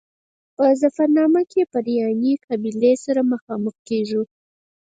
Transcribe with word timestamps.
په 0.55 0.65
ظفرنامه 0.81 1.41
کې 1.51 1.61
پرنیاني 1.71 2.33
قبیلې 2.47 2.93
سره 3.05 3.21
مخامخ 3.33 3.75
کېږو. 3.89 4.21